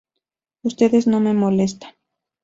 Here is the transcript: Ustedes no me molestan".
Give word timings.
Ustedes 0.63 1.05
no 1.05 1.19
me 1.19 1.35
molestan". 1.35 1.91